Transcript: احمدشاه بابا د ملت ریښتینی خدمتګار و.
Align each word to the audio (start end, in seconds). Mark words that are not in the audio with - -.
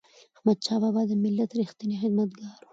احمدشاه 0.37 0.79
بابا 0.83 1.01
د 1.07 1.11
ملت 1.23 1.49
ریښتینی 1.59 1.95
خدمتګار 2.01 2.59
و. 2.63 2.67